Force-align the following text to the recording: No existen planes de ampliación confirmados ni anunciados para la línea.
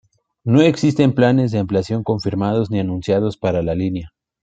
No 0.43 0.63
existen 0.63 1.13
planes 1.13 1.51
de 1.51 1.59
ampliación 1.59 2.03
confirmados 2.03 2.71
ni 2.71 2.79
anunciados 2.79 3.37
para 3.37 3.61
la 3.61 3.75
línea. 3.75 4.11